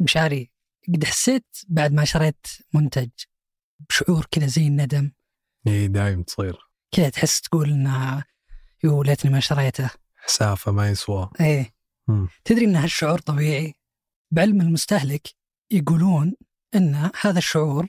[0.00, 0.50] مشاري
[0.94, 3.08] قد حسيت بعد ما شريت منتج
[3.88, 5.10] بشعور كذا زي الندم.
[5.66, 6.58] إي دايم تصير.
[6.92, 8.24] كذا تحس تقول انها
[8.84, 9.90] يو ليتني ما شريته.
[10.16, 11.30] حسافة ما يسوى.
[11.40, 11.74] إيه
[12.08, 12.28] مم.
[12.44, 13.74] تدري إن هالشعور طبيعي؟
[14.30, 15.28] بعلم المستهلك
[15.70, 16.34] يقولون
[16.74, 17.86] إن هذا الشعور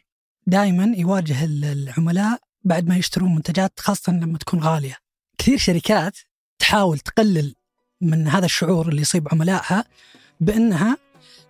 [0.47, 4.97] دائما يواجه ال- العملاء بعد ما يشترون منتجات خاصة لما تكون غالية.
[5.37, 6.17] كثير شركات
[6.59, 7.55] تحاول تقلل
[8.01, 9.85] من هذا الشعور اللي يصيب عملائها
[10.39, 10.97] بأنها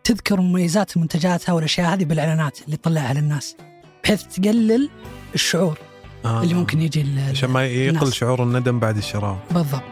[0.03, 3.55] تذكر مميزات منتجاتها والأشياء هذه بالإعلانات اللي تطلعها للناس
[4.03, 4.89] بحيث تقلل
[5.35, 5.77] الشعور
[6.25, 6.43] آه.
[6.43, 8.13] اللي ممكن يجي عشان ما يقل الناس.
[8.13, 9.37] شعور الندم بعد الشراء.
[9.51, 9.83] بالضبط.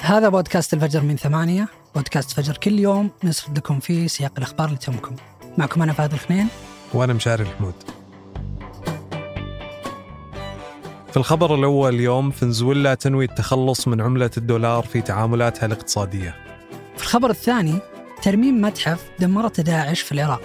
[0.00, 4.78] هذا بودكاست الفجر من ثمانية بودكاست فجر كل يوم نسرد لكم فيه سياق الأخبار اللي
[4.78, 5.16] تهمكم.
[5.58, 6.48] معكم أنا فهد الخنين.
[6.94, 7.74] وأنا مشاري الحمود.
[11.10, 16.34] في الخبر الأول اليوم فنزويلا تنوي التخلص من عملة الدولار في تعاملاتها الاقتصادية.
[16.96, 17.78] في الخبر الثاني
[18.22, 20.42] ترميم متحف دمرته داعش في العراق.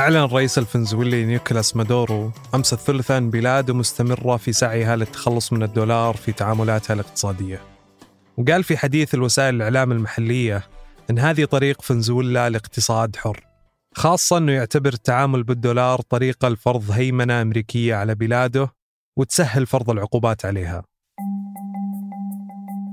[0.00, 6.16] أعلن الرئيس الفنزويلي نيكولاس مادورو أمس الثلاثاء أن بلاده مستمرة في سعيها للتخلص من الدولار
[6.16, 7.60] في تعاملاتها الاقتصادية.
[8.36, 10.62] وقال في حديث الوسائل الإعلام المحلية
[11.10, 13.46] أن هذه طريق فنزويلا لاقتصاد حر
[13.94, 18.68] خاصة أنه يعتبر التعامل بالدولار طريقة لفرض هيمنة أمريكية على بلاده
[19.18, 20.82] وتسهل فرض العقوبات عليها.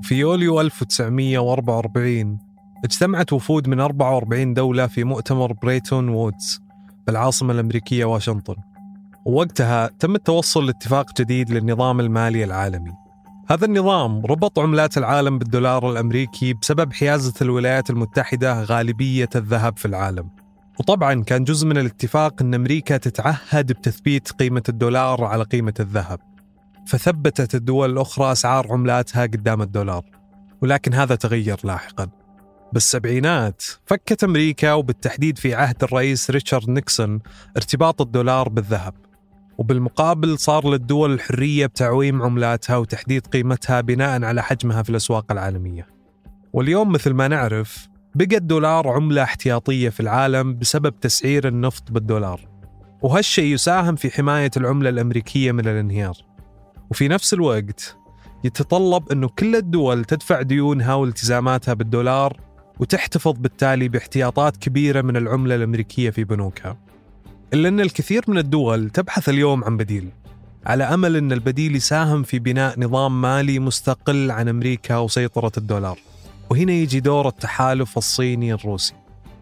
[0.02, 2.38] في يوليو 1944
[2.84, 6.67] اجتمعت وفود من 44 دولة في مؤتمر بريتون وودز.
[7.08, 8.54] بالعاصمة الأمريكية واشنطن.
[9.24, 12.92] ووقتها تم التوصل لاتفاق جديد للنظام المالي العالمي.
[13.50, 20.30] هذا النظام ربط عملات العالم بالدولار الأمريكي بسبب حيازة الولايات المتحدة غالبية الذهب في العالم.
[20.80, 26.20] وطبعا كان جزء من الاتفاق أن أمريكا تتعهد بتثبيت قيمة الدولار على قيمة الذهب.
[26.86, 30.04] فثبتت الدول الأخرى أسعار عملاتها قدام الدولار.
[30.62, 32.08] ولكن هذا تغير لاحقاً.
[32.72, 37.20] بالسبعينات فكت أمريكا وبالتحديد في عهد الرئيس ريتشارد نيكسون
[37.56, 38.94] ارتباط الدولار بالذهب.
[39.58, 45.86] وبالمقابل صار للدول الحرية بتعويم عملاتها وتحديد قيمتها بناء على حجمها في الأسواق العالمية.
[46.52, 52.48] واليوم مثل ما نعرف بقى الدولار عملة احتياطية في العالم بسبب تسعير النفط بالدولار.
[53.02, 56.16] وهالشيء يساهم في حماية العملة الأمريكية من الانهيار.
[56.90, 57.96] وفي نفس الوقت
[58.44, 62.47] يتطلب أنه كل الدول تدفع ديونها والتزاماتها بالدولار
[62.80, 66.76] وتحتفظ بالتالي باحتياطات كبيرة من العملة الأمريكية في بنوكها.
[67.54, 70.08] إلا أن الكثير من الدول تبحث اليوم عن بديل
[70.66, 75.98] على أمل أن البديل يساهم في بناء نظام مالي مستقل عن أمريكا وسيطرة الدولار.
[76.50, 78.94] وهنا يجي دور التحالف الصيني الروسي.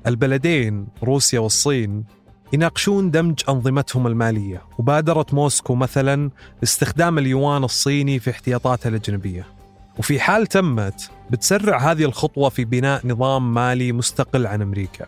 [0.06, 2.04] البلدين روسيا والصين
[2.52, 4.62] يناقشون دمج أنظمتهم المالية.
[4.78, 6.30] وبادرت موسكو مثلا
[6.60, 9.55] باستخدام اليوان الصيني في احتياطاتها الأجنبية.
[9.98, 15.06] وفي حال تمت بتسرع هذه الخطوة في بناء نظام مالي مستقل عن أمريكا.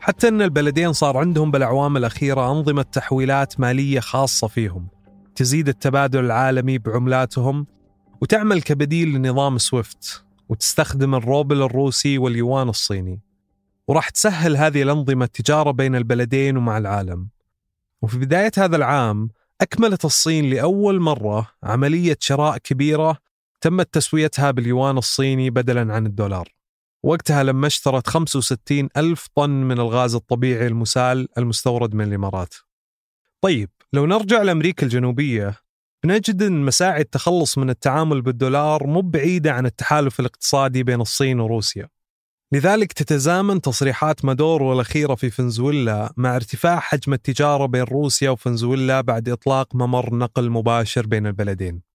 [0.00, 4.88] حتى أن البلدين صار عندهم بالأعوام الأخيرة أنظمة تحويلات مالية خاصة فيهم
[5.34, 7.66] تزيد التبادل العالمي بعملاتهم
[8.20, 13.20] وتعمل كبديل لنظام سويفت وتستخدم الروبل الروسي واليوان الصيني.
[13.88, 17.28] وراح تسهل هذه الأنظمة التجارة بين البلدين ومع العالم.
[18.02, 19.28] وفي بداية هذا العام
[19.60, 23.27] أكملت الصين لأول مرة عملية شراء كبيرة
[23.60, 26.48] تمت تسويتها باليوان الصيني بدلا عن الدولار.
[27.02, 32.54] وقتها لما اشترت 65 ألف طن من الغاز الطبيعي المسال المستورد من الإمارات.
[33.40, 35.54] طيب لو نرجع لأمريكا الجنوبية
[36.04, 41.88] بنجد أن مساعي التخلص من التعامل بالدولار مو بعيدة عن التحالف الاقتصادي بين الصين وروسيا.
[42.52, 49.28] لذلك تتزامن تصريحات مادورو الأخيرة في فنزويلا مع ارتفاع حجم التجارة بين روسيا وفنزويلا بعد
[49.28, 51.87] إطلاق ممر نقل مباشر بين البلدين.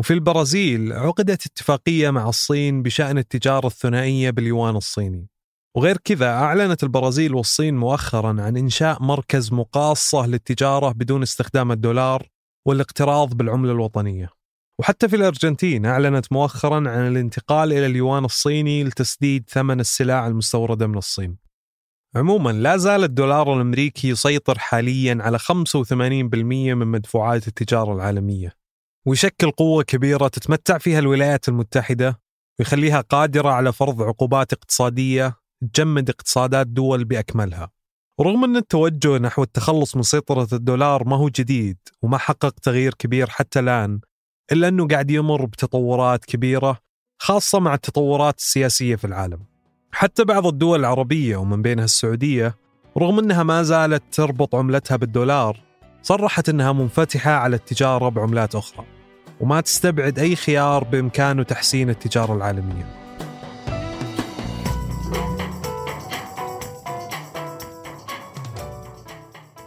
[0.00, 5.28] وفي البرازيل عقدت اتفاقية مع الصين بشأن التجارة الثنائية باليوان الصيني.
[5.76, 12.28] وغير كذا أعلنت البرازيل والصين مؤخرا عن إنشاء مركز مقاصة للتجارة بدون استخدام الدولار
[12.66, 14.30] والاقتراض بالعملة الوطنية.
[14.78, 20.98] وحتى في الأرجنتين أعلنت مؤخرا عن الانتقال إلى اليوان الصيني لتسديد ثمن السلع المستوردة من
[20.98, 21.36] الصين.
[22.16, 28.59] عموما لا زال الدولار الأمريكي يسيطر حاليا على 85% من مدفوعات التجارة العالمية.
[29.06, 32.20] ويشكل قوة كبيرة تتمتع فيها الولايات المتحدة
[32.58, 35.36] ويخليها قادرة على فرض عقوبات اقتصادية
[35.72, 37.70] تجمد اقتصادات دول بأكملها.
[38.18, 43.30] ورغم أن التوجه نحو التخلص من سيطرة الدولار ما هو جديد وما حقق تغيير كبير
[43.30, 44.00] حتى الآن
[44.52, 46.78] إلا أنه قاعد يمر بتطورات كبيرة
[47.18, 49.44] خاصة مع التطورات السياسية في العالم.
[49.92, 52.54] حتى بعض الدول العربية ومن بينها السعودية
[52.98, 55.69] رغم أنها ما زالت تربط عملتها بالدولار
[56.02, 58.86] صرحت أنها منفتحة على التجارة بعملات أخرى
[59.40, 63.00] وما تستبعد أي خيار بإمكانه تحسين التجارة العالمية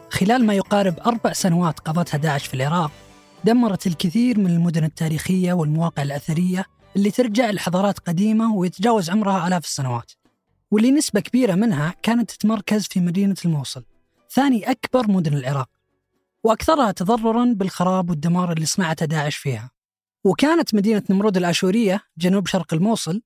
[0.10, 2.92] خلال ما يقارب أربع سنوات قضتها داعش في العراق
[3.44, 6.66] دمرت الكثير من المدن التاريخية والمواقع الأثرية
[6.96, 10.12] اللي ترجع لحضارات قديمة ويتجاوز عمرها آلاف السنوات.
[10.72, 13.84] واللي نسبة كبيرة منها كانت تتمركز في مدينة الموصل
[14.32, 15.70] ثاني أكبر مدن العراق.
[16.44, 19.72] وأكثرها تضررا بالخراب والدمار اللي صنعته داعش فيها.
[20.24, 23.22] وكانت مدينة نمرود الآشورية جنوب شرق الموصل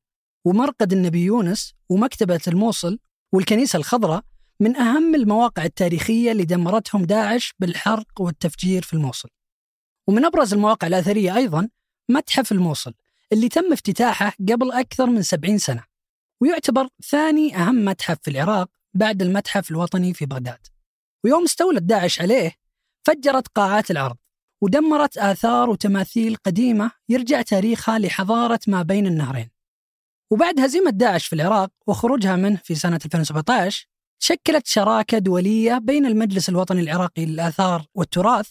[0.46, 3.00] ومرقد النبي يونس ومكتبة الموصل
[3.32, 4.24] والكنيسة الخضراء
[4.60, 9.30] من أهم المواقع التاريخية اللي دمرتهم داعش بالحرق والتفجير في الموصل.
[10.08, 11.70] ومن أبرز المواقع الأثرية أيضا
[12.10, 12.94] متحف الموصل
[13.34, 15.84] اللي تم افتتاحه قبل أكثر من سبعين سنة
[16.42, 20.68] ويعتبر ثاني أهم متحف في العراق بعد المتحف الوطني في بغداد.
[21.24, 22.67] ويوم استولت داعش عليه
[23.08, 24.16] فجرت قاعات العرض
[24.64, 29.50] ودمرت آثار وتماثيل قديمة يرجع تاريخها لحضارة ما بين النهرين
[30.32, 33.88] وبعد هزيمة داعش في العراق وخروجها منه في سنة 2017
[34.20, 38.50] شكلت شراكة دولية بين المجلس الوطني العراقي للآثار والتراث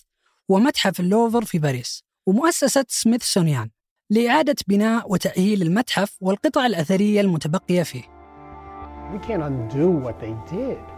[0.49, 3.71] ومتحف اللوفر في باريس ومؤسسة سميثسونيان
[4.11, 8.03] لإعادة بناء وتأهيل المتحف والقطع الأثرية المتبقية فيه.
[9.13, 10.96] We can't undo what they did,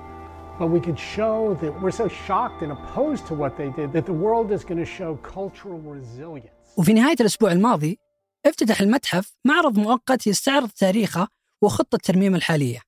[0.58, 4.06] but we could show that we're so shocked and opposed to what they did that
[4.06, 6.78] the world is going to show cultural resilience.
[6.78, 7.98] وفي نهاية الأسبوع الماضي
[8.46, 11.28] افتتح المتحف معرض مؤقت يستعرض تاريخه
[11.62, 12.80] وخطة الترميم الحالية.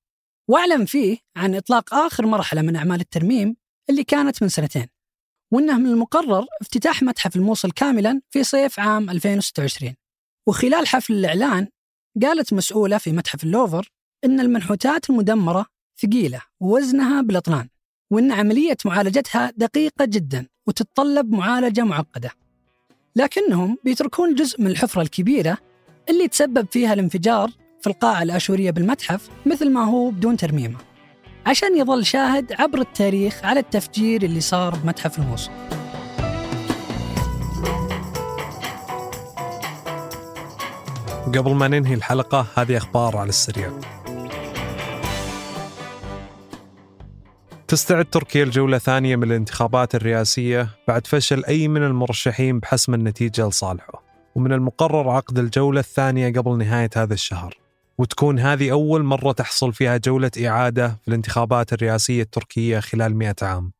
[0.49, 3.57] وأعلن فيه عن إطلاق آخر مرحلة من أعمال الترميم
[3.91, 4.87] اللي كانت من سنتين.
[5.53, 9.95] وأنه من المقرر افتتاح متحف الموصل كاملا في صيف عام 2026
[10.47, 11.69] وخلال حفل الإعلان
[12.23, 13.91] قالت مسؤولة في متحف اللوفر
[14.25, 15.67] أن المنحوتات المدمرة
[16.03, 17.69] ثقيلة ووزنها بالأطنان
[18.11, 22.31] وأن عملية معالجتها دقيقة جدا وتتطلب معالجة معقدة.
[23.17, 25.59] لكنهم بيتركون جزء من الحفرة الكبيرة
[26.09, 27.51] اللي تسبب فيها الانفجار
[27.81, 30.79] في القاعة الآشورية بالمتحف مثل ما هو بدون ترميمة
[31.47, 35.51] عشان يظل شاهد عبر التاريخ على التفجير اللي صار بمتحف الموصل.
[41.27, 44.00] قبل ما ننهي الحلقة هذه أخبار على السريع.
[47.71, 54.03] تستعد تركيا الجولة ثانية من الانتخابات الرئاسية بعد فشل أي من المرشحين بحسم النتيجة لصالحه
[54.35, 57.59] ومن المقرر عقد الجولة الثانية قبل نهاية هذا الشهر.
[57.99, 63.73] وتكون هذه أول مرة تحصل فيها جولة إعادة في الانتخابات الرئاسية التركية خلال مئة عام.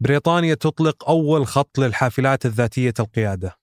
[0.00, 3.58] بريطانيا تطلق أول خط للحافلات الذاتية القيادة.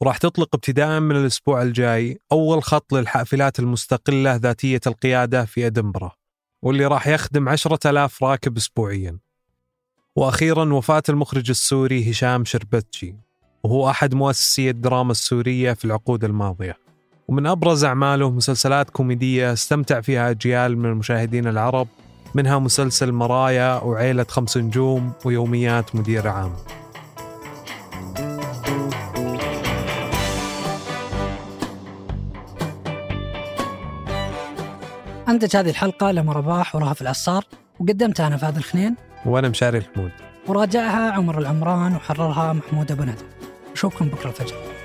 [0.00, 6.25] وراح تطلق ابتداء من الأسبوع الجاي أول خط للحافلات المستقلة ذاتية القيادة في أدنبرا.
[6.66, 9.18] واللي راح يخدم عشرة ألاف راكب أسبوعيا.
[10.16, 13.14] وأخيرا وفاة المخرج السوري هشام شربتشي
[13.64, 16.76] وهو أحد مؤسسي الدراما السورية في العقود الماضية.
[17.28, 21.88] ومن أبرز أعماله مسلسلات كوميدية استمتع فيها أجيال من المشاهدين العرب
[22.34, 26.52] منها مسلسل مرايا وعيلة خمس نجوم ويوميات مدير عام.
[35.36, 37.44] أنتج هذه الحلقة لما رباح ورهف العصار
[37.80, 38.94] وقدمتها أنا فهد الخنين.
[39.26, 40.10] وأنا مشاري الحمود.
[40.46, 43.24] وراجعها عمر العمران وحررها محمود أبو ندى.
[43.72, 44.75] نشوفكم بكرة الفجر.